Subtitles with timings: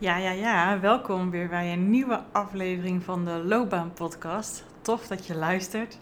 [0.00, 0.80] Ja, ja, ja.
[0.80, 4.64] Welkom weer bij een nieuwe aflevering van de Loopbaan Podcast.
[4.82, 5.98] Tof dat je luistert.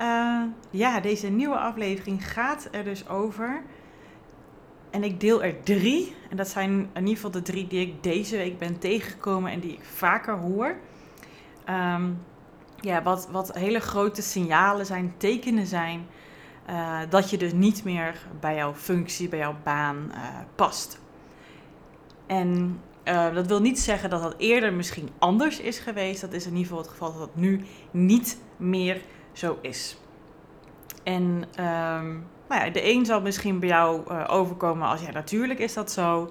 [0.00, 3.62] Uh, ja, deze nieuwe aflevering gaat er dus over.
[4.90, 6.16] En ik deel er drie.
[6.30, 9.60] En dat zijn in ieder geval de drie die ik deze week ben tegengekomen en
[9.60, 10.76] die ik vaker hoor.
[11.68, 12.24] Um,
[12.80, 16.06] ja, wat, wat hele grote signalen zijn, tekenen zijn.
[16.70, 21.00] Uh, dat je dus niet meer bij jouw functie, bij jouw baan uh, past.
[22.26, 26.20] En uh, dat wil niet zeggen dat dat eerder misschien anders is geweest.
[26.20, 29.00] Dat is in ieder geval het geval dat dat nu niet meer
[29.32, 29.96] zo is.
[31.02, 35.58] En um, nou ja, de een zal misschien bij jou uh, overkomen als ja, natuurlijk
[35.58, 36.30] is dat zo.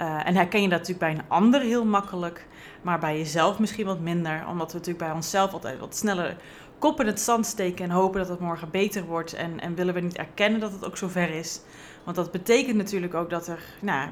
[0.00, 2.46] Uh, en herken je dat natuurlijk bij een ander heel makkelijk,
[2.82, 6.36] maar bij jezelf misschien wat minder, omdat we natuurlijk bij onszelf altijd wat sneller
[6.78, 9.32] kop in het zand steken en hopen dat het morgen beter wordt.
[9.32, 11.60] En, en willen we niet erkennen dat het ook zover is.
[12.04, 14.08] Want dat betekent natuurlijk ook dat er nou,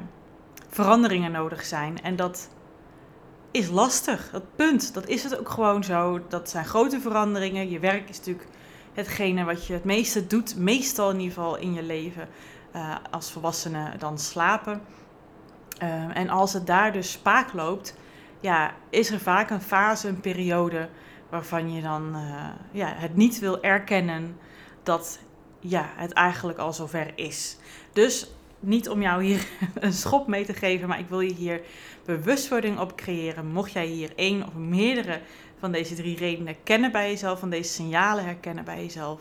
[0.83, 2.03] veranderingen nodig zijn.
[2.03, 2.49] En dat
[3.51, 4.31] is lastig.
[4.31, 6.21] Dat punt, dat is het ook gewoon zo.
[6.29, 7.71] Dat zijn grote veranderingen.
[7.71, 8.49] Je werk is natuurlijk
[8.93, 12.29] hetgene wat je het meeste doet, meestal in ieder geval in je leven
[12.75, 14.81] uh, als volwassene, dan slapen.
[15.83, 17.97] Uh, en als het daar dus spaak loopt,
[18.41, 20.89] ja, is er vaak een fase, een periode
[21.29, 24.37] waarvan je dan uh, ja, het niet wil erkennen
[24.83, 25.19] dat
[25.61, 27.57] ja, het eigenlijk al zover is.
[27.93, 28.31] Dus
[28.61, 31.61] niet om jou hier een schop mee te geven, maar ik wil je hier
[32.05, 33.47] bewustwording op creëren.
[33.47, 35.21] Mocht jij hier één of meerdere
[35.59, 39.21] van deze drie redenen kennen bij jezelf, van deze signalen herkennen bij jezelf,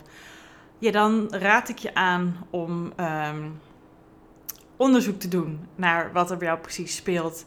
[0.79, 3.59] ja, dan raad ik je aan om um,
[4.75, 7.45] onderzoek te doen naar wat er bij jou precies speelt.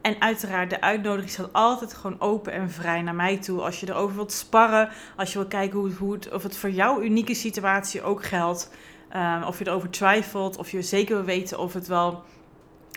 [0.00, 3.60] En uiteraard, de uitnodiging staat altijd gewoon open en vrij naar mij toe.
[3.60, 6.70] Als je erover wilt sparren, als je wilt kijken hoe, hoe het, of het voor
[6.70, 8.70] jouw unieke situatie ook geldt.
[9.16, 12.22] Um, of je erover twijfelt, of je zeker wil weten of het wel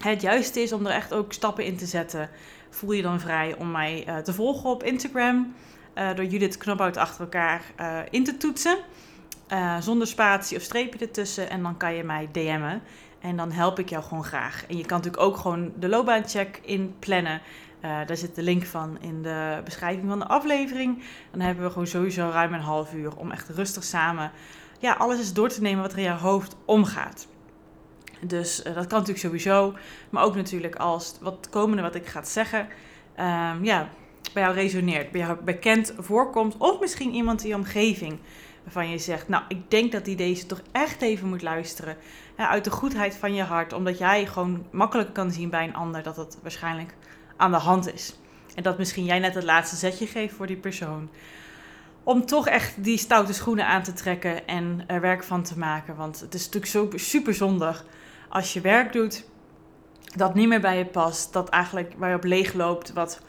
[0.04, 2.30] het juiste is om er echt ook stappen in te zetten.
[2.70, 5.54] Voel je dan vrij om mij uh, te volgen op Instagram.
[5.96, 8.78] Uh, door Judith Knophout achter elkaar uh, in te toetsen.
[9.80, 11.50] zonder spatie of streepje ertussen.
[11.50, 12.82] En dan kan je mij DM'en.
[13.20, 14.66] En dan help ik jou gewoon graag.
[14.68, 17.42] En je kan natuurlijk ook gewoon de loopbaancheck in plannen.
[17.82, 21.04] daar zit de link van in de beschrijving van de aflevering.
[21.32, 24.32] Dan hebben we gewoon sowieso ruim een half uur om echt rustig samen
[24.84, 27.28] ja, alles is door te nemen wat er in je hoofd omgaat.
[28.22, 29.74] Dus uh, dat kan natuurlijk sowieso.
[30.10, 33.90] Maar ook natuurlijk als wat komende wat ik ga zeggen, um, ja,
[34.34, 36.58] bij jou resoneert, bij jou bekend voorkomt.
[36.58, 38.20] Of misschien iemand in je omgeving
[38.64, 41.98] waarvan je zegt, nou, ik denk dat die deze toch echt even moet luisteren.
[42.36, 46.04] Uit de goedheid van je hart, omdat jij gewoon makkelijk kan zien bij een ander
[46.04, 46.96] dat het waarschijnlijk
[47.38, 48.20] aan de hand is.
[48.56, 51.10] En dat misschien jij net het laatste zetje geeft voor die persoon
[52.04, 55.96] om toch echt die stoute schoenen aan te trekken en er werk van te maken.
[55.96, 57.86] Want het is natuurlijk zo super zondig
[58.30, 59.26] als je werk doet
[60.16, 63.22] dat niet meer bij je past, dat eigenlijk waar je op leeg loopt, wat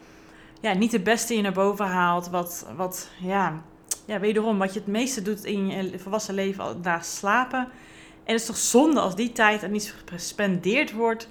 [0.60, 3.62] ja, niet het beste je naar boven haalt, wat, wat ja,
[4.04, 7.60] ja, wederom, wat je het meeste doet in je volwassen leven naast slapen.
[8.24, 11.28] En het is toch zonde als die tijd er niet gespendeerd wordt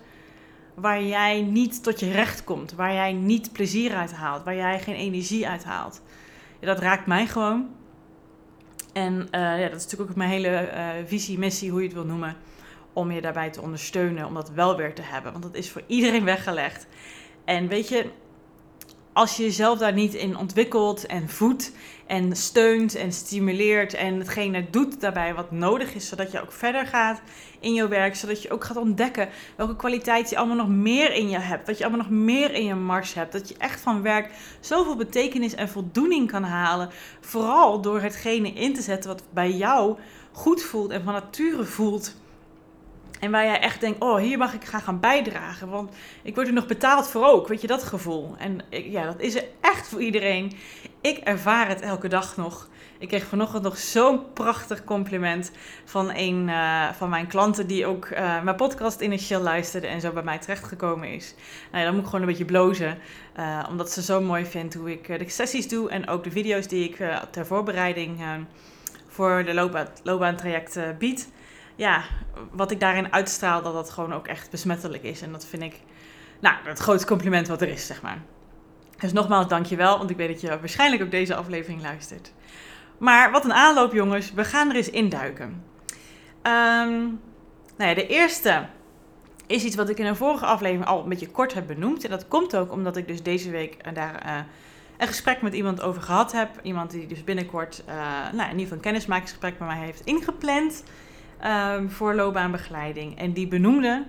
[0.73, 4.79] waar jij niet tot je recht komt, waar jij niet plezier uit haalt, waar jij
[4.79, 6.01] geen energie uit haalt
[6.65, 7.69] dat raakt mij gewoon.
[8.93, 11.95] En uh, ja, dat is natuurlijk ook mijn hele uh, visie, missie, hoe je het
[11.95, 12.35] wil noemen.
[12.93, 15.31] Om je daarbij te ondersteunen, om dat wel weer te hebben.
[15.31, 16.87] Want dat is voor iedereen weggelegd.
[17.45, 18.09] En weet je,
[19.13, 21.71] als je jezelf daar niet in ontwikkelt en voedt
[22.07, 26.85] en steunt en stimuleert en hetgene doet daarbij wat nodig is, zodat je ook verder
[26.85, 27.21] gaat
[27.59, 31.29] in je werk, zodat je ook gaat ontdekken welke kwaliteit je allemaal nog meer in
[31.29, 34.01] je hebt, wat je allemaal nog meer in je mars hebt, dat je echt van
[34.01, 36.89] werk zoveel betekenis en voldoening kan halen,
[37.21, 39.97] vooral door hetgene in te zetten wat bij jou
[40.31, 42.15] goed voelt en van nature voelt.
[43.19, 45.69] En waar jij echt denkt, oh, hier mag ik gaan gaan bijdragen.
[45.69, 47.47] Want ik word er nog betaald voor ook.
[47.47, 48.35] Weet je, dat gevoel.
[48.37, 50.51] En ja, dat is er echt voor iedereen.
[51.01, 52.69] Ik ervaar het elke dag nog.
[52.97, 55.51] Ik kreeg vanochtend nog zo'n prachtig compliment
[55.85, 60.11] van een uh, van mijn klanten die ook uh, mijn podcast initieel luisterde en zo
[60.11, 61.35] bij mij terechtgekomen is.
[61.71, 62.97] Nou ja, dan moet ik gewoon een beetje blozen,
[63.39, 66.67] uh, omdat ze zo mooi vindt hoe ik de sessies doe en ook de video's
[66.67, 66.95] die ik
[67.31, 68.19] ter voorbereiding
[69.07, 71.31] voor de loopbaan, loopbaantraject bied.
[71.75, 72.03] Ja,
[72.51, 75.21] wat ik daarin uitstraal, dat dat gewoon ook echt besmettelijk is.
[75.21, 75.79] En dat vind ik,
[76.39, 78.17] nou, het grootste compliment wat er is, zeg maar.
[78.99, 82.33] Dus nogmaals, dankjewel, want ik weet dat je waarschijnlijk ook deze aflevering luistert.
[82.97, 84.33] Maar wat een aanloop, jongens.
[84.33, 85.63] We gaan er eens induiken.
[86.43, 87.21] Um,
[87.77, 88.65] nou ja, de eerste
[89.47, 92.03] is iets wat ik in een vorige aflevering al een beetje kort heb benoemd.
[92.03, 94.37] En dat komt ook omdat ik dus deze week daar uh,
[94.97, 96.49] een gesprek met iemand over gehad heb.
[96.61, 97.95] Iemand die dus binnenkort uh,
[98.33, 100.83] nou, in ieder geval een kennismakingsgesprek met mij heeft ingepland
[101.45, 103.17] um, voor loopbaanbegeleiding.
[103.17, 104.05] En die benoemde,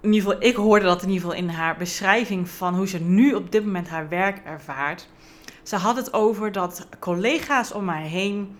[0.00, 2.98] in ieder geval, ik hoorde dat in ieder geval in haar beschrijving van hoe ze
[2.98, 5.08] nu op dit moment haar werk ervaart.
[5.62, 8.58] Ze had het over dat collega's om mij heen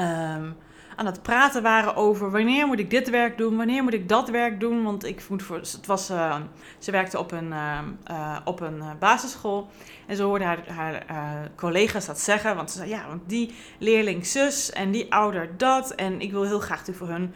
[0.00, 0.56] um,
[0.98, 4.28] aan het praten waren over wanneer moet ik dit werk doen, wanneer moet ik dat
[4.28, 4.82] werk doen.
[4.82, 6.36] Want ik moet voor, het was, uh,
[6.78, 7.78] ze werkte op een, uh,
[8.10, 9.68] uh, op een basisschool
[10.06, 12.56] en ze hoorde haar, haar collega's dat zeggen.
[12.56, 15.90] Want ze zei, ja, want die leerling zus en die ouder dat.
[15.90, 17.34] En ik wil heel graag voor hun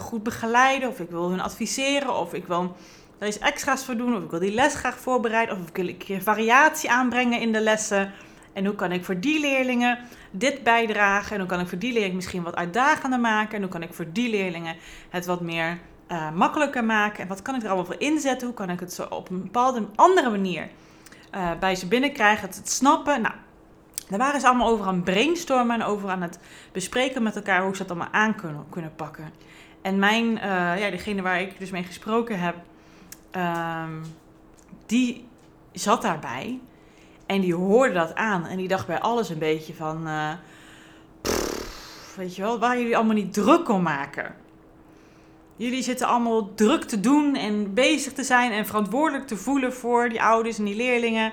[0.00, 2.76] goed begeleiden of ik wil hun adviseren of ik wil
[3.18, 4.16] daar is extra's voor doen.
[4.16, 5.56] Of ik wil die les graag voorbereiden.
[5.56, 8.12] Of ik wil een keer variatie aanbrengen in de lessen.
[8.52, 9.98] En hoe kan ik voor die leerlingen
[10.30, 11.32] dit bijdragen?
[11.32, 13.54] En hoe kan ik voor die leerlingen misschien wat uitdagender maken?
[13.54, 14.76] En hoe kan ik voor die leerlingen
[15.08, 15.78] het wat meer
[16.08, 17.22] uh, makkelijker maken?
[17.22, 18.46] En wat kan ik er allemaal voor inzetten?
[18.46, 20.68] Hoe kan ik het zo op een bepaalde andere manier
[21.34, 22.46] uh, bij ze binnenkrijgen?
[22.46, 23.20] Het, het snappen.
[23.20, 23.34] Nou,
[24.08, 26.38] daar waren ze allemaal over aan het brainstormen en over aan het
[26.72, 29.32] bespreken met elkaar hoe ze dat allemaal aan kunnen, kunnen pakken.
[29.82, 32.54] En mijn, uh, ja, degene waar ik dus mee gesproken heb,
[33.36, 34.02] um,
[34.86, 35.28] die
[35.72, 36.58] zat daarbij
[37.28, 38.46] en die hoorde dat aan.
[38.46, 40.08] En die dacht bij alles een beetje van,
[41.22, 44.34] pff, weet je wel, waar jullie allemaal niet druk om maken.
[45.56, 50.08] Jullie zitten allemaal druk te doen en bezig te zijn en verantwoordelijk te voelen voor
[50.08, 51.32] die ouders en die leerlingen.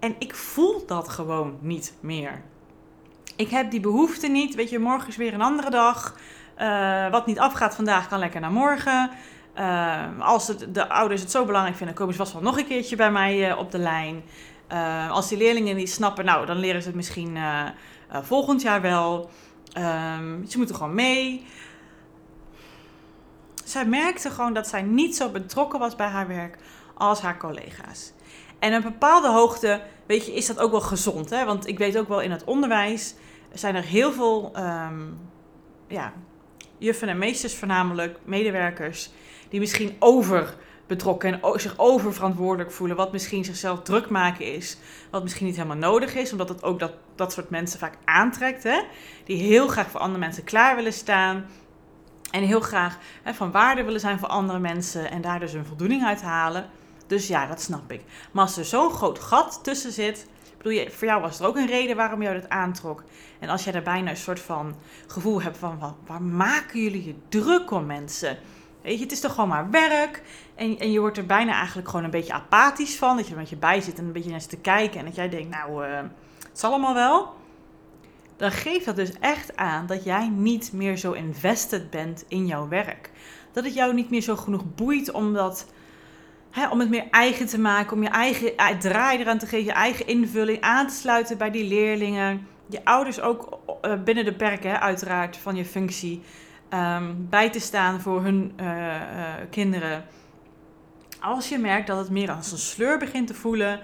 [0.00, 2.42] En ik voel dat gewoon niet meer.
[3.36, 4.54] Ik heb die behoefte niet.
[4.54, 6.16] Weet je, morgen is weer een andere dag.
[6.58, 9.10] Uh, wat niet afgaat vandaag kan lekker naar morgen.
[9.58, 12.66] Uh, als het, de ouders het zo belangrijk vinden, komen ze vast wel nog een
[12.66, 14.22] keertje bij mij op de lijn.
[14.72, 17.38] Uh, als die leerlingen niet snappen, nou, dan leren ze het misschien
[18.10, 19.30] volgend jaar wel.
[20.48, 21.46] ze moeten gewoon mee.
[23.64, 26.58] Zij merkte gewoon dat zij niet zo betrokken was bij haar werk
[26.94, 28.12] als haar collega's.
[28.58, 31.30] En een bepaalde hoogte, weet je, is dat ook wel gezond.
[31.30, 31.44] Hè?
[31.44, 33.14] Want ik weet ook wel in het onderwijs
[33.52, 35.18] zijn er heel veel um,
[35.88, 36.12] ja,
[36.78, 39.10] juffen en meesters voornamelijk, medewerkers
[39.48, 40.56] die misschien over
[40.88, 44.78] betrokken en zich oververantwoordelijk voelen, wat misschien zichzelf druk maken is,
[45.10, 48.62] wat misschien niet helemaal nodig is, omdat het ook dat, dat soort mensen vaak aantrekt,
[48.62, 48.80] hè?
[49.24, 51.46] die heel graag voor andere mensen klaar willen staan
[52.30, 55.66] en heel graag hè, van waarde willen zijn voor andere mensen en daar dus een
[55.66, 56.70] voldoening uit halen.
[57.06, 58.02] Dus ja, dat snap ik.
[58.32, 60.26] Maar als er zo'n groot gat tussen zit,
[60.56, 63.04] bedoel je, voor jou was er ook een reden waarom jou dat aantrok.
[63.38, 64.76] En als jij daar bijna een soort van
[65.06, 68.38] gevoel hebt van, waar, waar maken jullie je druk om mensen?
[68.88, 70.22] Weet het is toch gewoon maar werk.
[70.54, 73.16] En, en je wordt er bijna eigenlijk gewoon een beetje apathisch van.
[73.16, 74.98] Dat je er met je bij zit en een beetje naar zit te kijken.
[74.98, 75.96] En dat jij denkt, nou, uh,
[76.48, 77.34] het zal allemaal wel.
[78.36, 82.68] Dan geeft dat dus echt aan dat jij niet meer zo invested bent in jouw
[82.68, 83.10] werk.
[83.52, 85.66] Dat het jou niet meer zo genoeg boeit om, dat,
[86.70, 87.96] om het meer eigen te maken.
[87.96, 89.64] Om je eigen eh, draai eraan te geven.
[89.64, 92.46] Je eigen invulling aan te sluiten bij die leerlingen.
[92.66, 96.22] Je ouders ook uh, binnen de perken, uiteraard, van je functie
[96.74, 100.04] um, bij te staan voor hun uh, uh, kinderen.
[101.20, 103.80] Als je merkt dat het meer als een sleur begint te voelen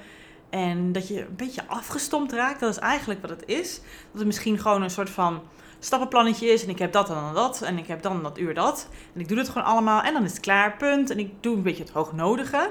[0.50, 3.74] en dat je een beetje afgestompt raakt, dat is eigenlijk wat het is.
[3.76, 5.42] Dat het misschien gewoon een soort van
[5.78, 8.54] stappenplannetje is en ik heb dat en dan dat en ik heb dan dat uur
[8.54, 8.88] dat.
[9.14, 11.10] En ik doe het gewoon allemaal en dan is het klaar, punt.
[11.10, 12.70] En ik doe een beetje het hoognodige.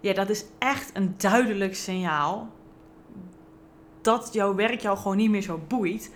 [0.00, 2.50] Ja, dat is echt een duidelijk signaal
[4.00, 6.10] dat jouw werk jou gewoon niet meer zo boeit.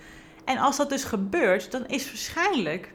[0.47, 2.93] En als dat dus gebeurt, dan is waarschijnlijk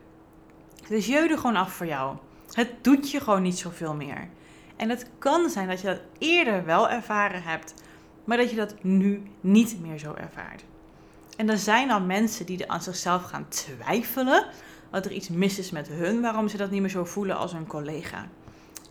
[0.87, 2.17] de jeu er gewoon af voor jou.
[2.51, 4.29] Het doet je gewoon niet zoveel meer.
[4.75, 7.73] En het kan zijn dat je dat eerder wel ervaren hebt,
[8.23, 10.63] maar dat je dat nu niet meer zo ervaart.
[11.37, 14.45] En er zijn dan mensen die er aan zichzelf gaan twijfelen
[14.89, 17.51] dat er iets mis is met hun, waarom ze dat niet meer zo voelen als
[17.51, 18.27] hun collega.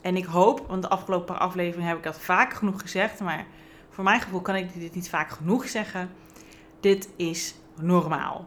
[0.01, 3.47] En ik hoop, want de afgelopen paar afleveringen heb ik dat vaak genoeg gezegd, maar
[3.91, 6.11] voor mijn gevoel kan ik dit niet vaak genoeg zeggen.
[6.81, 8.47] Dit is normaal.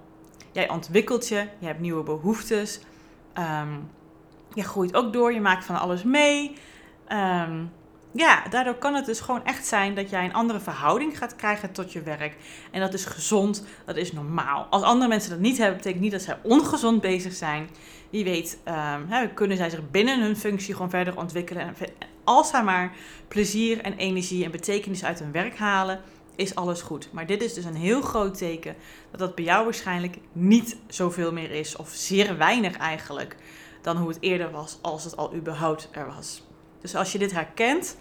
[0.52, 2.80] Jij ontwikkelt je, je hebt nieuwe behoeftes.
[3.34, 3.74] Ehm,
[4.54, 6.56] je groeit ook door, je maakt van alles mee.
[7.10, 7.72] Um,
[8.14, 11.72] ja, daardoor kan het dus gewoon echt zijn dat jij een andere verhouding gaat krijgen
[11.72, 12.36] tot je werk.
[12.72, 14.68] En dat is gezond, dat is normaal.
[14.70, 17.70] Als andere mensen dat niet hebben, betekent niet dat zij ongezond bezig zijn.
[18.10, 21.64] Wie weet, um, kunnen zij zich binnen hun functie gewoon verder ontwikkelen.
[21.64, 21.76] En
[22.24, 22.92] als zij maar
[23.28, 26.02] plezier en energie en betekenis uit hun werk halen,
[26.36, 27.10] is alles goed.
[27.12, 28.76] Maar dit is dus een heel groot teken
[29.12, 33.36] dat dat bij jou waarschijnlijk niet zoveel meer is, of zeer weinig eigenlijk,
[33.82, 36.44] dan hoe het eerder was, als het al überhaupt er was.
[36.82, 37.98] Dus als je dit herkent,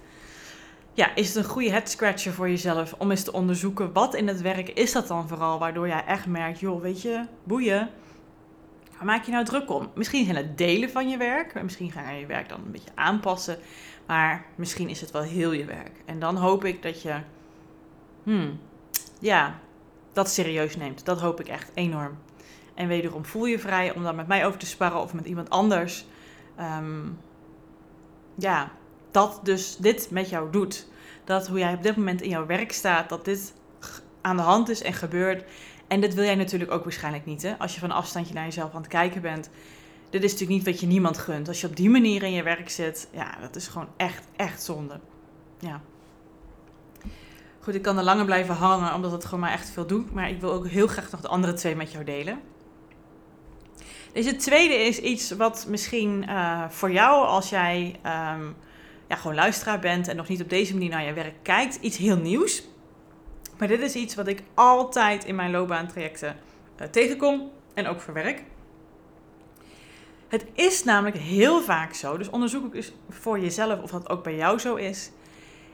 [0.95, 4.29] ja, is het een goede head scratcher voor jezelf om eens te onderzoeken wat in
[4.29, 7.91] het werk is dat dan vooral, waardoor jij echt merkt, joh, weet je, boeien.
[8.97, 9.91] Waar maak je nou druk om?
[9.95, 12.91] Misschien zijn het delen van je werk, misschien ga je je werk dan een beetje
[12.95, 13.59] aanpassen,
[14.07, 16.03] maar misschien is het wel heel je werk.
[16.05, 17.15] En dan hoop ik dat je,
[18.23, 18.61] hmm,
[19.19, 19.59] ja,
[20.13, 21.05] dat serieus neemt.
[21.05, 22.19] Dat hoop ik echt enorm.
[22.75, 25.51] En wederom voel je vrij om dan met mij over te sparren of met iemand
[25.51, 26.07] anders.
[26.57, 27.09] Ehm,
[28.35, 28.71] ja,
[29.11, 30.89] dat dus dit met jou doet.
[31.25, 33.55] Dat hoe jij op dit moment in jouw werk staat, dat dit
[34.21, 35.45] aan de hand is en gebeurt.
[35.89, 37.59] En dit wil jij natuurlijk ook waarschijnlijk niet, hè?
[37.59, 39.51] Als je van afstandje naar jezelf aan het kijken bent.
[40.11, 41.49] Dit is natuurlijk niet wat je niemand gunt.
[41.49, 44.63] Als je op die manier in je werk zit, ja, dat is gewoon echt, echt
[44.63, 45.01] zonde.
[45.59, 45.81] Ja.
[47.63, 50.13] Goed, ik kan er langer blijven hangen, omdat het gewoon maar echt veel doet.
[50.13, 52.41] Maar ik wil ook heel graag nog de andere twee met jou delen.
[54.13, 58.01] Deze tweede is iets wat misschien uh, voor jou, als jij
[58.37, 58.57] um,
[59.09, 61.97] ja, gewoon luisteraar bent en nog niet op deze manier naar je werk kijkt, iets
[61.97, 62.69] heel nieuws.
[63.59, 66.37] Maar dit is iets wat ik altijd in mijn loopbaantrajecten
[66.81, 68.43] uh, tegenkom en ook verwerk.
[70.29, 74.23] Het is namelijk heel vaak zo, dus onderzoek ik dus voor jezelf of dat ook
[74.23, 75.11] bij jou zo is,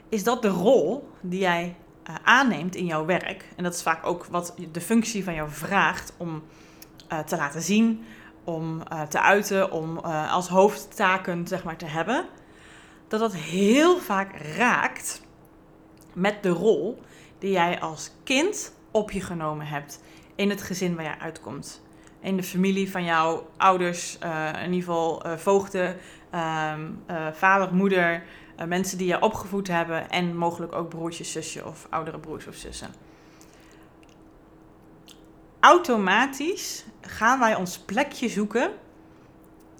[0.09, 1.77] is dat de rol die jij
[2.09, 5.50] uh, aanneemt in jouw werk, en dat is vaak ook wat de functie van jou
[5.50, 6.43] vraagt om
[7.12, 8.05] uh, te laten zien,
[8.45, 12.25] om uh, te uiten, om als hoofdtaken zeg maar, te hebben,
[13.09, 15.23] dat dat heel vaak raakt
[16.12, 17.03] met de rol
[17.38, 20.03] die jij als kind op je genomen hebt
[20.35, 21.83] in het gezin waar jij uitkomt.
[22.21, 24.19] In de familie van jouw ouders,
[24.62, 25.97] in ieder geval voogden,
[26.35, 26.75] uh,
[27.33, 28.23] vader, moeder,
[28.67, 32.95] mensen die je opgevoed hebben en mogelijk ook broertjes, zusje of oudere broers of zussen.
[35.61, 38.71] Automatisch gaan wij ons plekje zoeken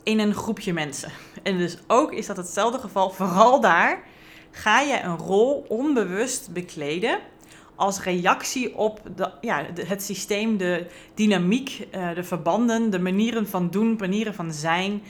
[0.02, 1.11] in een groepje mensen.
[1.42, 4.02] En dus ook is dat hetzelfde geval, vooral daar
[4.50, 7.18] ga je een rol onbewust bekleden
[7.75, 13.70] als reactie op de, ja, het systeem, de dynamiek, eh, de verbanden, de manieren van
[13.70, 15.02] doen, manieren van zijn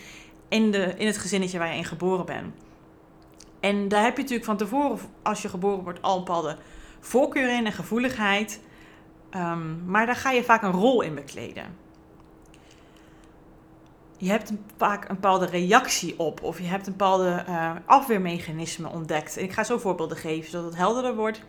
[0.48, 2.54] in, de, in het gezinnetje waar je in geboren bent.
[3.60, 6.56] En daar heb je natuurlijk van tevoren, als je geboren wordt, al een bepaalde
[7.00, 8.60] voorkeur in en gevoeligheid.
[9.36, 11.86] Um, maar daar ga je vaak een rol in bekleden
[14.18, 19.36] je hebt vaak een bepaalde reactie op of je hebt een bepaalde uh, afweermechanisme ontdekt.
[19.36, 21.42] En ik ga zo voorbeelden geven zodat het helderder wordt.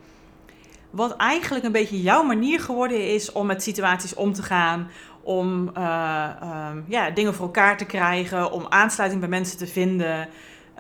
[0.90, 4.90] Wat eigenlijk een beetje jouw manier geworden is om met situaties om te gaan,
[5.22, 10.28] om uh, uh, ja, dingen voor elkaar te krijgen, om aansluiting bij mensen te vinden.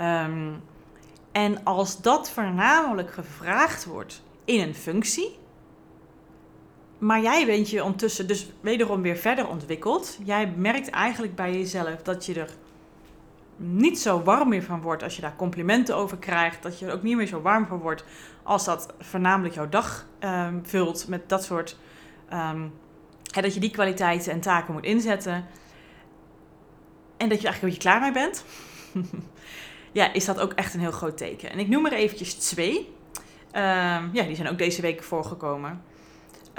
[0.01, 0.62] Um,
[1.31, 5.38] en als dat voornamelijk gevraagd wordt in een functie,
[6.98, 10.17] maar jij bent je ondertussen dus wederom weer verder ontwikkeld.
[10.24, 12.50] Jij merkt eigenlijk bij jezelf dat je er
[13.55, 16.63] niet zo warm meer van wordt als je daar complimenten over krijgt.
[16.63, 18.03] Dat je er ook niet meer zo warm van wordt
[18.43, 21.77] als dat voornamelijk jouw dag um, vult met dat soort.
[22.33, 22.74] Um,
[23.31, 25.45] hè, dat je die kwaliteiten en taken moet inzetten.
[27.17, 28.43] En dat je eigenlijk een beetje klaar mee bent.
[29.91, 31.50] ja, is dat ook echt een heel groot teken.
[31.50, 32.77] En ik noem er eventjes twee.
[33.53, 35.81] Um, ja, die zijn ook deze week voorgekomen.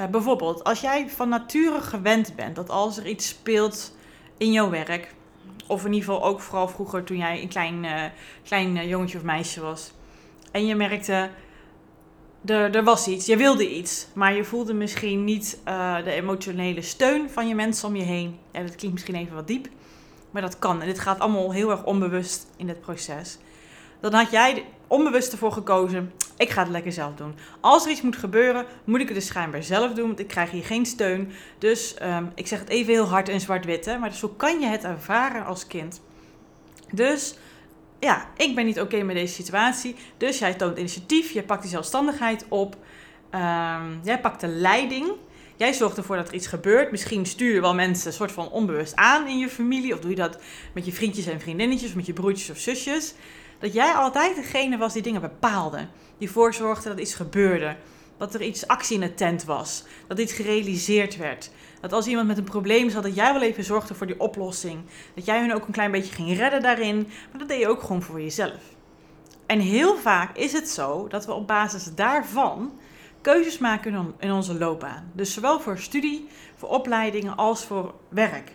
[0.01, 3.95] Uh, bijvoorbeeld, als jij van nature gewend bent dat als er iets speelt
[4.37, 5.15] in jouw werk,
[5.67, 8.05] of in ieder geval ook vooral vroeger toen jij een klein, uh,
[8.45, 9.93] klein uh, jongetje of meisje was,
[10.53, 11.31] en je merkte,
[12.45, 15.59] er, er was iets, je wilde iets, maar je voelde misschien niet
[16.05, 18.39] de emotionele steun van je mensen om je heen.
[18.53, 19.69] Ja, dat klinkt misschien even wat diep,
[20.31, 20.81] maar dat kan.
[20.81, 23.39] En dit gaat allemaal heel erg onbewust in het proces.
[24.01, 27.35] Dan had jij onbewust ervoor gekozen, ik ga het lekker zelf doen.
[27.61, 30.51] Als er iets moet gebeuren, moet ik het dus schijnbaar zelf doen, want ik krijg
[30.51, 31.33] hier geen steun.
[31.59, 34.85] Dus um, ik zeg het even heel hard en zwart-wit, maar zo kan je het
[34.85, 36.01] ervaren als kind.
[36.93, 37.35] Dus
[37.99, 39.97] ja, ik ben niet oké met deze situatie.
[40.17, 42.77] Dus jij toont initiatief, je pakt die zelfstandigheid op,
[43.35, 45.13] um, jij pakt de leiding.
[45.61, 46.91] Jij zorgt ervoor dat er iets gebeurt.
[46.91, 49.95] Misschien stuur je wel mensen een soort van onbewust aan in je familie.
[49.95, 50.39] Of doe je dat
[50.75, 53.15] met je vriendjes en vriendinnetjes, met je broertjes of zusjes
[53.59, 55.87] dat jij altijd degene was die dingen bepaalde.
[56.19, 57.77] Die ervoor zorgde dat iets gebeurde.
[58.17, 59.85] Dat er iets actie in de tent was.
[60.07, 61.51] Dat iets gerealiseerd werd.
[61.81, 64.81] Dat als iemand met een probleem zat, dat jij wel even zorgde voor die oplossing.
[65.15, 66.97] Dat jij hun ook een klein beetje ging redden daarin.
[67.31, 68.61] Maar dat deed je ook gewoon voor jezelf.
[69.47, 72.73] En heel vaak is het zo dat we op basis daarvan
[73.21, 75.11] keuzes maken in onze loopbaan.
[75.13, 78.53] Dus zowel voor studie, voor opleidingen als voor werk.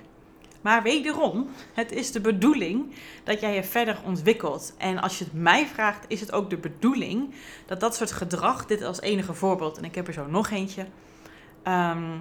[0.62, 4.74] Maar wederom, het is de bedoeling dat jij je verder ontwikkelt.
[4.78, 7.34] En als je het mij vraagt, is het ook de bedoeling
[7.66, 10.86] dat dat soort gedrag, dit als enige voorbeeld, en ik heb er zo nog eentje,
[11.64, 12.18] ehm,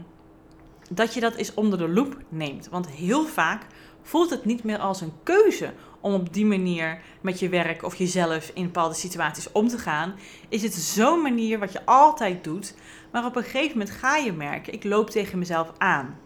[0.91, 2.69] dat je dat eens onder de loep neemt.
[2.69, 3.67] Want heel vaak
[4.03, 5.73] voelt het niet meer als een keuze
[6.05, 10.15] om op die manier met je werk of jezelf in bepaalde situaties om te gaan.
[10.49, 12.75] Is het zo'n manier wat je altijd doet,
[13.13, 16.19] maar op een gegeven moment ga je merken, ik loop tegen mezelf aan.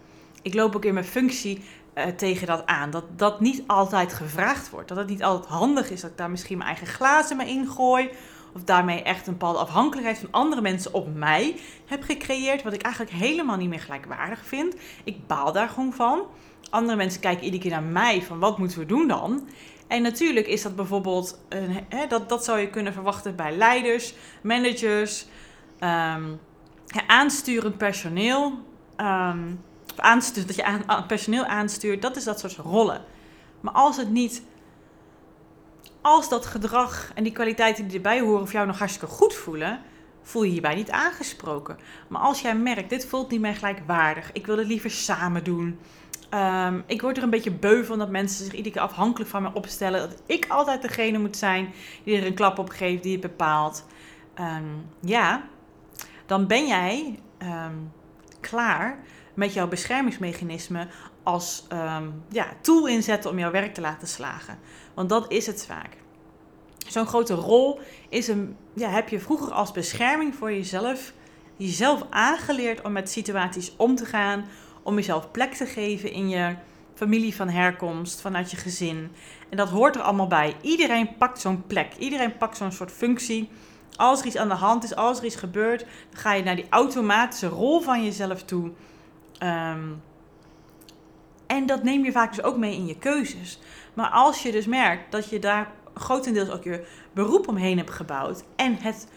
[0.43, 1.63] Ik loop ook in mijn functie
[1.95, 2.91] uh, tegen dat aan.
[2.91, 4.89] Dat dat niet altijd gevraagd wordt.
[4.89, 8.11] Dat het niet altijd handig is dat ik daar misschien mijn eigen glazen mee ingooi.
[8.55, 11.57] Of daarmee echt een bepaalde afhankelijkheid van andere mensen op mij
[11.87, 12.63] heb gecreëerd.
[12.63, 14.75] Wat ik eigenlijk helemaal niet meer gelijkwaardig vind.
[15.05, 16.23] Ik baal daar gewoon van.
[16.71, 19.49] Andere mensen kijken iedere keer naar mij van wat moeten we doen dan?
[19.87, 24.15] En natuurlijk is dat bijvoorbeeld, een, hè, dat, dat zou je kunnen verwachten bij leiders,
[24.43, 25.27] managers,
[25.81, 26.41] um,
[27.07, 28.53] aansturend personeel.
[28.97, 29.61] Um,
[30.47, 33.05] dat je aan, personeel aanstuurt, dat is dat soort rollen.
[33.61, 34.43] Maar als het niet,
[36.01, 39.81] als dat gedrag en die kwaliteiten die erbij horen voor jou nog hartstikke goed voelen,
[40.23, 41.79] voel je hierbij niet aangesproken.
[42.09, 45.79] Maar als jij merkt, dit voelt niet meer gelijkwaardig, ik wil het liever samen doen.
[46.35, 49.43] Um, ik word er een beetje beu van dat mensen zich iedere keer afhankelijk van
[49.43, 50.01] me opstellen.
[50.01, 51.73] Dat ik altijd degene moet zijn
[52.05, 53.87] die er een klap op geeft, die het bepaalt.
[54.41, 55.49] Um, ja,
[56.27, 57.93] dan ben jij um,
[58.41, 58.99] klaar
[59.35, 60.87] met jouw beschermingsmechanisme
[61.23, 61.67] als
[62.29, 64.59] ja, tool inzetten om jouw werk te laten slagen.
[64.95, 65.97] Want dat is het vaak.
[66.89, 71.13] Zo'n grote rol is een, ja, heb je vroeger als bescherming voor jezelf,
[71.57, 74.45] jezelf aangeleerd om met situaties om te gaan,
[74.89, 76.55] om jezelf plek te geven in je
[76.95, 79.11] familie van herkomst, vanuit je gezin.
[79.49, 80.57] En dat hoort er allemaal bij.
[80.63, 83.51] Iedereen pakt zo'n plek, iedereen pakt zo'n soort functie.
[83.97, 86.57] Als er iets aan de hand is, als er iets gebeurt, dan ga je naar
[86.57, 88.71] die automatische rol van jezelf toe.
[89.43, 90.03] Um,
[91.47, 93.59] en dat neem je vaak dus ook mee in je keuzes.
[93.95, 98.45] Maar als je dus merkt dat je daar grotendeels ook je beroep omheen hebt gebouwd
[98.57, 99.09] en het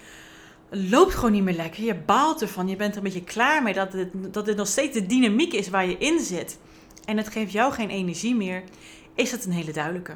[0.74, 3.74] loopt gewoon niet meer lekker, je baalt ervan, je bent er een beetje klaar mee
[3.74, 6.60] dat het, dat het nog steeds de dynamiek is waar je in zit.
[7.06, 8.64] En het geeft jou geen energie meer,
[9.16, 10.14] is het een hele duidelijke.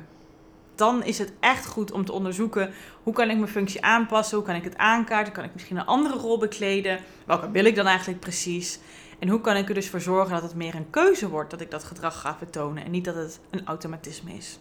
[0.75, 4.45] Dan is het echt goed om te onderzoeken hoe kan ik mijn functie aanpassen, hoe
[4.45, 7.85] kan ik het aankaarten, kan ik misschien een andere rol bekleden, welke wil ik dan
[7.87, 8.79] eigenlijk precies.
[9.19, 11.61] En hoe kan ik er dus voor zorgen dat het meer een keuze wordt dat
[11.61, 14.59] ik dat gedrag ga vertonen en niet dat het een automatisme is.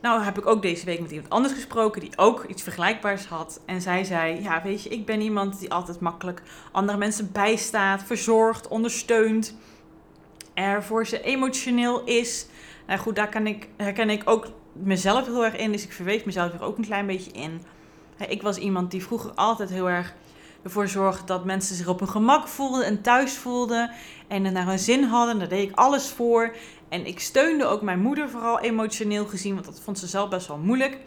[0.00, 3.60] Nou heb ik ook deze week met iemand anders gesproken die ook iets vergelijkbaars had.
[3.66, 8.02] En zij zei, ja weet je, ik ben iemand die altijd makkelijk andere mensen bijstaat,
[8.02, 9.56] verzorgt, ondersteunt.
[10.54, 12.46] Er voor ze emotioneel is.
[12.86, 15.72] Nou goed, daar kan ik, herken ik ook mezelf heel erg in.
[15.72, 17.62] Dus ik verweef mezelf er ook een klein beetje in.
[18.28, 20.14] Ik was iemand die vroeger altijd heel erg
[20.62, 23.90] ervoor zorgde dat mensen zich op hun gemak voelden en thuis voelden
[24.28, 25.38] en er naar hun zin hadden.
[25.38, 26.54] Daar deed ik alles voor.
[26.90, 30.46] En ik steunde ook mijn moeder vooral emotioneel gezien, want dat vond ze zelf best
[30.46, 30.98] wel moeilijk.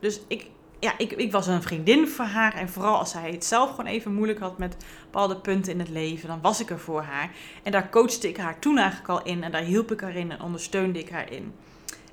[0.00, 0.46] Dus ik,
[0.80, 2.54] ja, ik, ik was een vriendin voor haar.
[2.54, 5.88] En vooral als zij het zelf gewoon even moeilijk had met bepaalde punten in het
[5.88, 7.30] leven, dan was ik er voor haar.
[7.62, 9.42] En daar coachte ik haar toen eigenlijk al in.
[9.42, 11.52] En daar hielp ik haar in en ondersteunde ik haar in.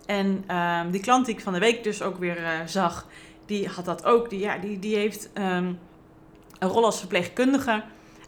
[0.05, 3.07] En um, die klant die ik van de week dus ook weer uh, zag,
[3.45, 4.29] die had dat ook.
[4.29, 5.79] Die, ja, die, die heeft um,
[6.59, 7.83] een rol als verpleegkundige.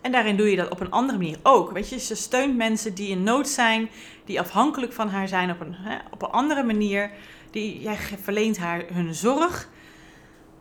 [0.05, 1.71] En daarin doe je dat op een andere manier ook.
[1.71, 3.89] Weet je, ze steunt mensen die in nood zijn,
[4.25, 7.11] die afhankelijk van haar zijn op een, hè, op een andere manier.
[7.51, 9.69] Die, jij verleent haar hun zorg.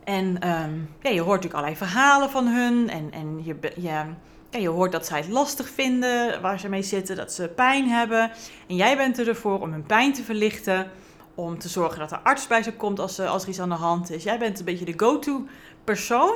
[0.05, 2.91] En um, ja, je hoort natuurlijk allerlei verhalen van hun.
[2.91, 4.17] En, en je, je, ja,
[4.51, 8.31] je hoort dat zij het lastig vinden waar ze mee zitten, dat ze pijn hebben.
[8.67, 10.91] En jij bent ervoor om hun pijn te verlichten.
[11.35, 13.75] Om te zorgen dat er arts bij ze komt als, als er iets aan de
[13.75, 14.23] hand is.
[14.23, 15.47] Jij bent een beetje de go-to
[15.85, 16.35] persoon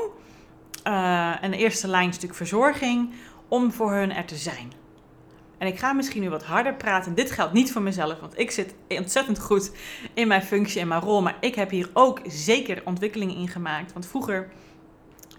[0.85, 3.15] uh, en de eerste lijn is natuurlijk verzorging,
[3.49, 4.73] om voor hun er te zijn.
[5.59, 7.15] En ik ga misschien nu wat harder praten.
[7.15, 9.73] Dit geldt niet voor mezelf, want ik zit ontzettend goed
[10.15, 11.23] in mijn functie en mijn rol.
[11.23, 13.93] Maar ik heb hier ook zeker ontwikkelingen in gemaakt.
[13.93, 14.49] Want vroeger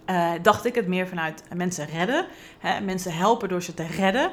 [0.09, 2.25] uh, dacht ik het meer vanuit mensen redden.
[2.59, 4.31] Hè, mensen helpen door ze te redden.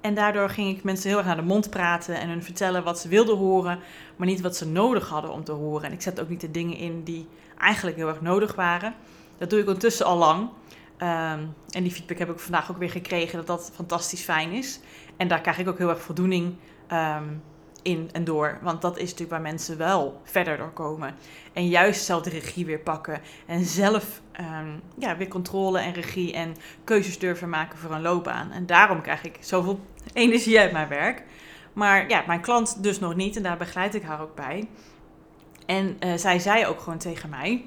[0.00, 2.98] En daardoor ging ik mensen heel erg naar de mond praten en hun vertellen wat
[2.98, 3.78] ze wilden horen,
[4.16, 5.86] maar niet wat ze nodig hadden om te horen.
[5.86, 8.94] En ik zet ook niet de dingen in die eigenlijk heel erg nodig waren.
[9.38, 10.48] Dat doe ik ondertussen al lang.
[10.96, 14.80] Ehm, en die feedback heb ik vandaag ook weer gekregen dat dat fantastisch fijn is.
[15.16, 16.54] En daar krijg ik ook heel erg voldoening
[16.92, 17.42] um,
[17.82, 18.58] in en door.
[18.62, 21.14] Want dat is natuurlijk waar mensen wel verder door komen.
[21.52, 23.20] En juist zelf de regie weer pakken.
[23.46, 24.68] En zelf ehm,
[24.98, 28.52] ja, weer controle en regie en keuzes durven maken voor een loopbaan.
[28.52, 29.80] En daarom krijg ik zoveel
[30.12, 31.24] energie uit mijn werk.
[31.72, 33.36] Maar ja, mijn klant dus nog niet.
[33.36, 34.68] En daar begeleid ik haar ook bij.
[35.66, 37.64] En uh, zij zei ook gewoon tegen mij: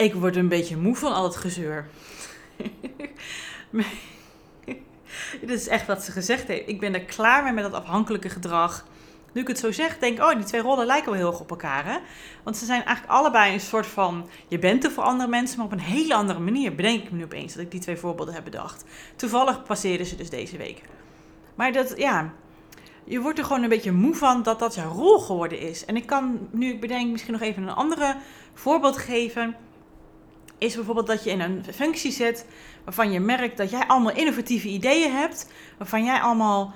[0.00, 1.86] Ik word een beetje moe van al het gezeur.
[5.40, 6.68] Dit is echt wat ze gezegd heeft.
[6.68, 8.86] Ik ben er klaar mee met dat afhankelijke gedrag.
[9.32, 11.40] Nu ik het zo zeg, denk ik, oh, die twee rollen lijken wel heel erg
[11.40, 11.84] op elkaar.
[11.84, 11.98] Hè?
[12.42, 15.66] Want ze zijn eigenlijk allebei een soort van, je bent er voor andere mensen, maar
[15.66, 16.74] op een hele andere manier.
[16.74, 18.84] Bedenk ik me nu opeens dat ik die twee voorbeelden heb bedacht.
[19.16, 20.82] Toevallig passeerden ze dus deze week.
[21.54, 22.32] Maar dat, ja,
[23.04, 25.84] je wordt er gewoon een beetje moe van dat dat jouw rol geworden is.
[25.84, 28.16] En ik kan nu, ik bedenk misschien nog even een andere
[28.54, 29.56] voorbeeld geven.
[30.60, 32.46] Is bijvoorbeeld dat je in een functie zit
[32.84, 35.50] waarvan je merkt dat jij allemaal innovatieve ideeën hebt.
[35.78, 36.74] Waarvan jij allemaal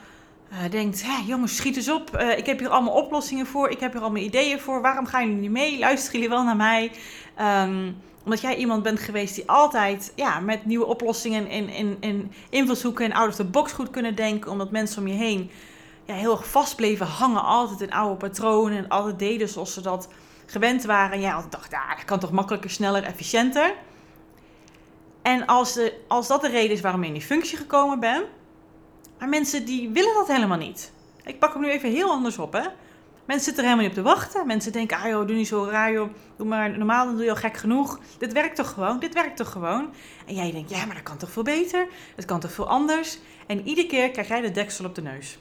[0.52, 2.10] uh, denkt, hé, jongens, schiet eens op.
[2.20, 3.68] Uh, ik heb hier allemaal oplossingen voor.
[3.70, 4.80] Ik heb hier allemaal ideeën voor.
[4.80, 5.78] Waarom gaan jullie niet mee?
[5.78, 6.92] Luisteren jullie wel naar mij?
[7.40, 12.32] Um, omdat jij iemand bent geweest die altijd ja, met nieuwe oplossingen in, in, in
[12.50, 14.50] invalshoeken en out of the box goed kunnen denken.
[14.50, 15.50] Omdat mensen om je heen
[16.04, 17.42] ja, heel erg vast bleven hangen.
[17.42, 20.08] Altijd in oude patronen en altijd deden zoals ze dat
[20.46, 21.12] gewend waren.
[21.12, 23.74] En jij altijd dacht, ja, dat kan toch makkelijker, sneller, efficiënter.
[25.22, 28.24] En als, de, als dat de reden is waarom je in die functie gekomen bent.
[29.18, 30.92] Maar mensen die willen dat helemaal niet.
[31.24, 32.62] Ik pak hem nu even heel anders op, hè.
[33.24, 34.46] Mensen zitten er helemaal niet op te wachten.
[34.46, 35.92] Mensen denken, ah doe niet zo raar.
[35.92, 37.98] Doe maar normaal, dan doe je al gek genoeg.
[38.18, 38.98] Dit werkt toch gewoon?
[38.98, 39.92] Dit werkt toch gewoon?
[40.26, 41.86] En jij denkt, ja, maar dat kan toch veel beter?
[42.16, 43.18] Het kan toch veel anders?
[43.46, 45.38] En iedere keer krijg jij de deksel op de neus.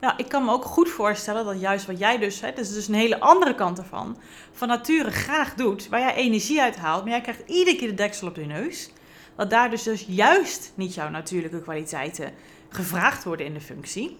[0.00, 2.72] Nou, ik kan me ook goed voorstellen dat juist wat jij dus, hè, dat is
[2.72, 4.18] dus een hele andere kant ervan,
[4.52, 7.94] van nature graag doet, waar jij energie uit haalt, maar jij krijgt iedere keer de
[7.94, 8.90] deksel op je neus.
[9.36, 12.32] Dat daar dus, dus juist niet jouw natuurlijke kwaliteiten
[12.68, 14.16] gevraagd worden in de functie.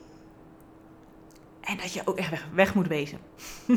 [1.60, 3.18] En dat je ook echt weg, moet wezen.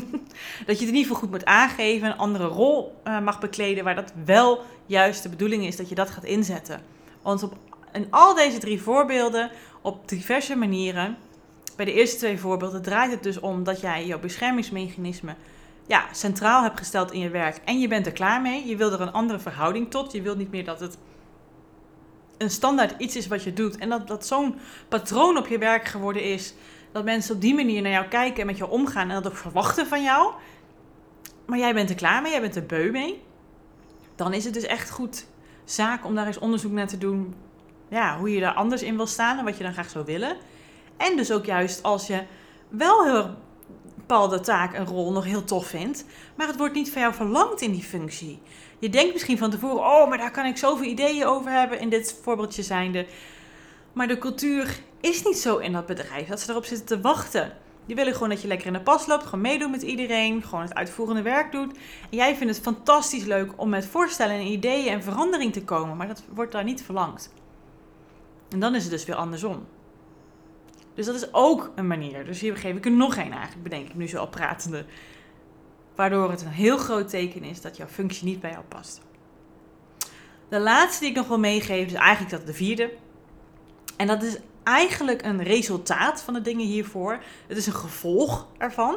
[0.66, 3.84] dat je het in ieder geval goed moet aangeven, een andere rol uh, mag bekleden,
[3.84, 6.82] waar dat wel juist de bedoeling is dat je dat gaat inzetten.
[7.22, 7.56] Want op,
[7.92, 9.50] in al deze drie voorbeelden,
[9.82, 11.16] op diverse manieren,
[11.78, 15.34] bij de eerste twee voorbeelden draait het dus om dat jij jouw beschermingsmechanisme
[15.86, 18.66] ja, centraal hebt gesteld in je werk en je bent er klaar mee.
[18.66, 20.12] Je wil er een andere verhouding tot.
[20.12, 20.98] Je wilt niet meer dat het
[22.38, 24.54] een standaard iets is wat je doet en dat dat zo'n
[24.88, 26.54] patroon op je werk geworden is
[26.92, 29.38] dat mensen op die manier naar jou kijken en met jou omgaan en dat ook
[29.38, 30.32] verwachten van jou.
[31.46, 33.22] Maar jij bent er klaar mee, jij bent er beu mee.
[34.16, 35.26] Dan is het dus echt goed
[35.64, 37.34] zaak om daar eens onderzoek naar te doen.
[37.88, 40.36] Ja, hoe je daar anders in wil staan en wat je dan graag zou willen.
[40.98, 42.22] En dus ook juist als je
[42.68, 43.36] wel heel
[43.94, 47.60] bepaalde taak en rol nog heel tof vindt, maar het wordt niet van jou verlangd
[47.60, 48.40] in die functie.
[48.78, 51.88] Je denkt misschien van tevoren, oh, maar daar kan ik zoveel ideeën over hebben in
[51.88, 53.06] dit voorbeeldje zijnde.
[53.92, 57.52] Maar de cultuur is niet zo in dat bedrijf dat ze erop zitten te wachten.
[57.86, 60.60] Die willen gewoon dat je lekker in de pas loopt, gewoon meedoet met iedereen, gewoon
[60.60, 61.76] het uitvoerende werk doet.
[62.10, 65.96] En jij vindt het fantastisch leuk om met voorstellen en ideeën en verandering te komen,
[65.96, 67.32] maar dat wordt daar niet verlangd.
[68.48, 69.66] En dan is het dus weer andersom.
[70.98, 72.24] Dus dat is ook een manier.
[72.24, 74.84] Dus hier geef ik er nog één eigenlijk, bedenk ik nu zo al pratende.
[75.94, 79.00] Waardoor het een heel groot teken is dat jouw functie niet bij jou past.
[80.48, 82.92] De laatste die ik nog wil meegeven is eigenlijk dat de vierde.
[83.96, 87.18] En dat is eigenlijk een resultaat van de dingen hiervoor.
[87.46, 88.96] Het is een gevolg ervan.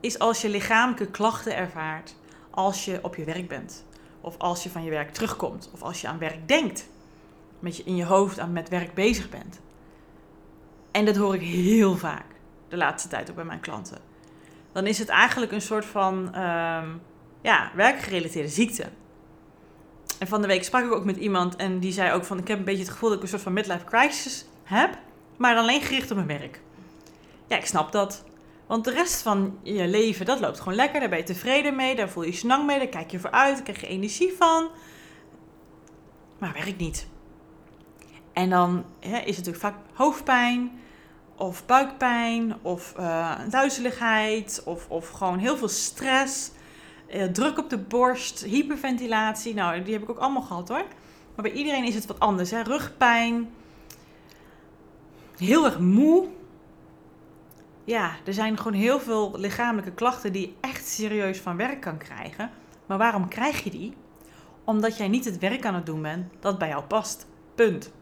[0.00, 2.14] Is als je lichamelijke klachten ervaart
[2.50, 3.84] als je op je werk bent.
[4.20, 5.70] Of als je van je werk terugkomt.
[5.72, 6.88] Of als je aan werk denkt.
[7.58, 9.60] Met je in je hoofd aan met werk bezig bent.
[10.96, 12.24] En dat hoor ik heel vaak
[12.68, 13.98] de laatste tijd ook bij mijn klanten.
[14.72, 17.00] Dan is het eigenlijk een soort van um,
[17.40, 18.86] ja, werkgerelateerde ziekte.
[20.18, 22.38] En van de week sprak ik ook met iemand en die zei ook van...
[22.38, 24.98] ik heb een beetje het gevoel dat ik een soort van midlife crisis heb...
[25.36, 26.60] maar alleen gericht op mijn werk.
[27.46, 28.24] Ja, ik snap dat.
[28.66, 31.00] Want de rest van je leven, dat loopt gewoon lekker.
[31.00, 33.30] Daar ben je tevreden mee, daar voel je je snang mee, daar kijk je voor
[33.30, 34.68] uit, daar krijg je energie van.
[36.38, 37.06] Maar werk niet.
[38.32, 40.84] En dan is het natuurlijk vaak hoofdpijn,
[41.36, 46.50] of buikpijn, of uh, duizeligheid, of, of gewoon heel veel stress,
[47.14, 49.54] uh, druk op de borst, hyperventilatie.
[49.54, 50.84] Nou, die heb ik ook allemaal gehad hoor.
[51.34, 52.50] Maar bij iedereen is het wat anders.
[52.50, 52.62] Hè?
[52.62, 53.50] Rugpijn,
[55.36, 56.28] heel erg moe.
[57.84, 61.98] Ja, er zijn gewoon heel veel lichamelijke klachten die je echt serieus van werk kan
[61.98, 62.50] krijgen.
[62.86, 63.94] Maar waarom krijg je die?
[64.64, 67.26] Omdat jij niet het werk aan het doen bent dat bij jou past.
[67.54, 67.92] Punt.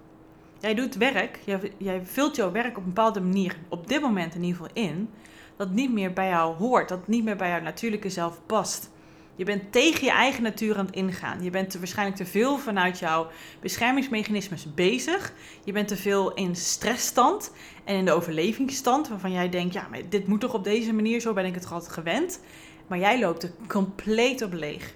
[0.61, 1.39] Jij doet werk,
[1.79, 5.11] jij, vult jouw werk op een bepaalde manier, op dit moment in ieder geval in,
[5.57, 8.91] dat niet meer bij jou hoort, dat niet meer bij jouw natuurlijke zelf past.
[9.37, 11.43] Je bent tegen je eigen natuur aan het ingaan.
[11.43, 15.33] Je bent waarschijnlijk te veel vanuit jouw beschermingsmechanismes bezig.
[15.65, 17.53] Je bent te veel in stressstand
[17.85, 21.21] en in de overlevingsstand, waarvan jij denkt: ja, maar dit moet toch op deze manier,
[21.21, 22.41] zo ben ik het altijd gewend.
[22.87, 24.95] Maar jij loopt er compleet op leeg.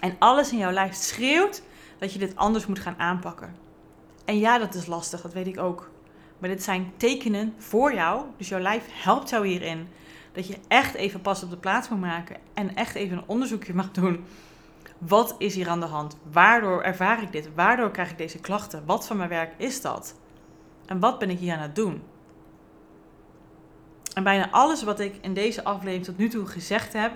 [0.00, 1.62] En alles in jouw lijf schreeuwt
[1.98, 3.63] dat je dit anders moet gaan aanpakken.
[4.24, 5.90] En ja, dat is lastig, dat weet ik ook.
[6.38, 9.88] Maar dit zijn tekenen voor jou, dus jouw lijf helpt jou hierin.
[10.32, 13.74] Dat je echt even pas op de plaats moet maken en echt even een onderzoekje
[13.74, 14.24] mag doen.
[14.98, 16.16] Wat is hier aan de hand?
[16.32, 17.54] Waardoor ervaar ik dit?
[17.54, 18.82] Waardoor krijg ik deze klachten?
[18.86, 20.14] Wat van mijn werk is dat?
[20.86, 22.02] En wat ben ik hier aan het doen?
[24.14, 27.12] En bijna alles wat ik in deze aflevering tot nu toe gezegd heb,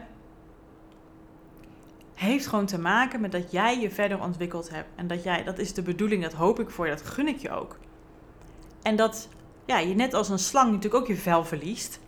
[2.19, 4.89] heeft gewoon te maken met dat jij je verder ontwikkeld hebt.
[4.95, 7.39] En dat jij, dat is de bedoeling, dat hoop ik voor je, dat gun ik
[7.39, 7.79] je ook.
[8.83, 9.29] En dat
[9.65, 12.01] ja, je net als een slang natuurlijk ook je vel verliest.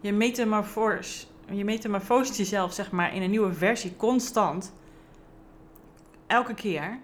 [0.00, 4.72] Je metamorfose, je metamorfoost jezelf zeg maar in een nieuwe versie constant.
[6.26, 7.00] Elke keer.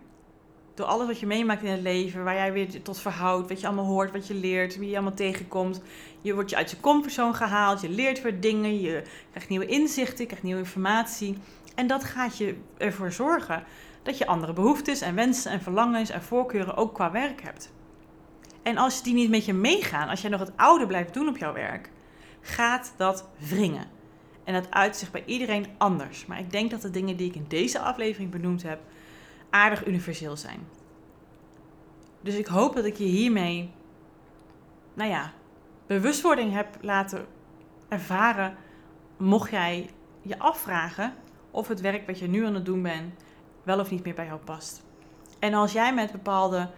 [0.75, 3.67] Door alles wat je meemaakt in het leven, waar jij weer tot verhoudt, wat je
[3.67, 5.81] allemaal hoort, wat je leert, wie je allemaal tegenkomt.
[6.21, 10.19] Je wordt je uit je comfortzone gehaald, je leert weer dingen, je krijgt nieuwe inzichten,
[10.19, 11.39] je krijgt nieuwe informatie.
[11.75, 13.65] En dat gaat je ervoor zorgen
[14.03, 17.73] dat je andere behoeftes en wensen en verlangens en voorkeuren ook qua werk hebt.
[18.63, 21.37] En als die niet met je meegaan, als jij nog het oude blijft doen op
[21.37, 21.91] jouw werk,
[22.41, 23.87] gaat dat wringen.
[24.45, 26.27] En dat uit zich bij iedereen anders.
[26.27, 28.81] Maar ik denk dat de dingen die ik in deze aflevering benoemd heb,
[29.51, 30.69] aardig universeel zijn.
[32.21, 33.71] Dus ik hoop dat ik je hiermee,
[34.95, 35.33] nou ja,
[35.87, 37.27] bewustwording heb laten
[37.89, 38.57] ervaren.
[39.17, 39.91] Mocht jij
[40.23, 41.15] je afvragen
[41.51, 43.13] of het werk wat je nu aan het doen bent
[43.63, 44.83] wel of niet meer bij jou past.
[45.39, 46.69] En als jij met bepaalde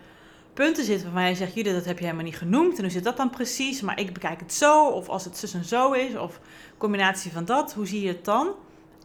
[0.52, 2.76] punten zit waarvan je zegt, jullie dat heb je helemaal niet genoemd.
[2.76, 3.80] En hoe zit dat dan precies?
[3.80, 4.88] Maar ik bekijk het zo.
[4.88, 6.16] Of als het zus en zo is.
[6.16, 6.40] Of
[6.76, 7.74] combinatie van dat.
[7.74, 8.54] Hoe zie je het dan?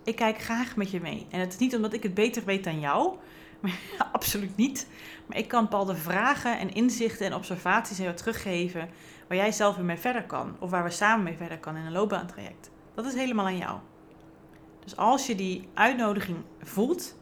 [0.03, 1.27] Ik kijk graag met je mee.
[1.29, 3.15] En het is niet omdat ik het beter weet dan jou.
[4.11, 4.87] Absoluut niet.
[5.25, 8.89] Maar ik kan bepaalde vragen en inzichten en observaties aan jou teruggeven.
[9.27, 10.55] Waar jij zelf weer mee verder kan.
[10.59, 12.69] Of waar we samen mee verder kan in een loopbaantraject.
[12.93, 13.79] Dat is helemaal aan jou.
[14.83, 17.15] Dus als je die uitnodiging voelt,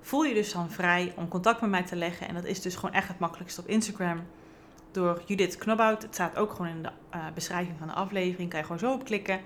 [0.00, 2.28] voel je dus dan vrij om contact met mij te leggen.
[2.28, 4.22] En dat is dus gewoon echt het makkelijkste op Instagram.
[4.90, 6.02] Door Judith Knobhout.
[6.02, 8.50] Het staat ook gewoon in de uh, beschrijving van de aflevering.
[8.50, 9.40] Kan je gewoon zo op klikken.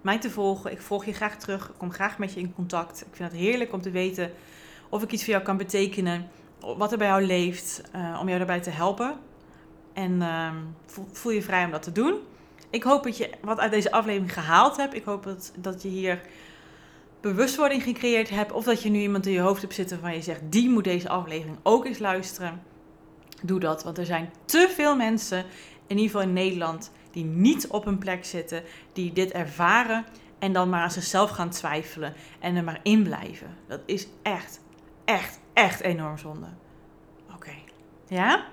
[0.00, 0.72] Mij te volgen.
[0.72, 1.68] Ik volg je graag terug.
[1.68, 3.00] Ik kom graag met je in contact.
[3.00, 4.32] Ik vind het heerlijk om te weten
[4.88, 6.28] of ik iets voor jou kan betekenen.
[6.60, 7.82] Wat er bij jou leeft.
[7.96, 9.16] Uh, om jou daarbij te helpen.
[9.92, 10.50] En uh,
[11.12, 12.14] voel, je vrij om dat te doen.
[12.70, 14.94] Ik hoop dat je wat uit deze aflevering gehaald hebt.
[14.94, 16.20] Ik hoop dat, dat je hier
[17.20, 18.52] bewustwording gecreëerd hebt.
[18.52, 20.84] Of dat je nu iemand in je hoofd hebt zitten van je zegt, die moet
[20.84, 22.62] deze aflevering ook eens luisteren.
[23.42, 25.44] Doe dat, want er zijn te veel mensen,
[25.86, 30.04] in ieder geval in Nederland, die niet op een plek zitten, die dit ervaren
[30.38, 33.56] en dan maar aan zichzelf gaan twijfelen en er maar in blijven.
[33.66, 34.60] Dat is echt,
[35.08, 36.46] echt, echt enorm zonde.
[37.34, 37.54] Oké,
[38.06, 38.44] ja?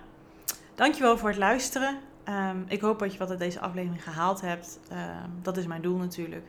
[0.76, 2.00] Dankjewel voor het luisteren.
[2.30, 4.80] Um, ik hoop dat je wat uit deze aflevering gehaald hebt.
[4.92, 6.46] Um, dat is mijn doel natuurlijk.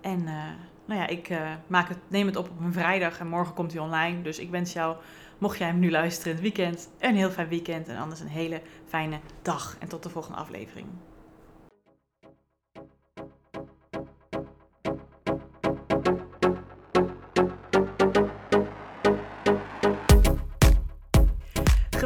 [0.00, 0.44] En uh,
[0.84, 3.72] nou ja, ik uh, maak het, neem het op op een vrijdag en morgen komt
[3.72, 4.22] hij online.
[4.22, 4.96] Dus ik wens jou,
[5.38, 7.88] mocht jij hem nu luisteren in het weekend, een heel fijn weekend.
[7.88, 9.76] En anders een hele fijne dag.
[9.78, 10.86] En tot de volgende aflevering.